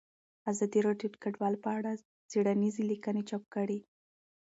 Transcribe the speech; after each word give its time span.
ازادي 0.51 0.79
راډیو 0.87 1.09
د 1.11 1.15
کډوال 1.23 1.55
په 1.63 1.69
اړه 1.77 1.91
څېړنیزې 2.29 2.83
لیکنې 2.91 3.23
چاپ 3.29 3.43
کړي. 3.55 3.79